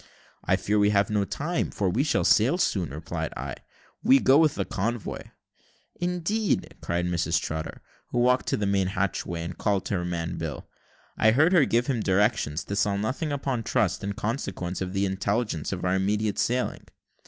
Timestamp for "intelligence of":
15.05-15.85